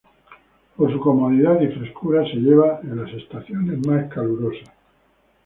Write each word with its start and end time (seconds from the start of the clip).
Por 0.77 0.91
su 0.91 0.99
comodidad 0.99 1.61
y 1.61 1.67
frescura, 1.67 2.25
se 2.25 2.37
lleva 2.37 2.79
en 2.81 3.03
las 3.05 3.13
estaciones 3.13 3.85
más 3.85 4.11
calurosas. 4.11 4.69